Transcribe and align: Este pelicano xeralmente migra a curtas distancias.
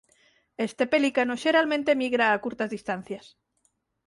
Este 0.67 0.83
pelicano 0.93 1.35
xeralmente 1.43 1.97
migra 2.01 2.25
a 2.29 2.41
curtas 2.43 2.69
distancias. 2.75 3.25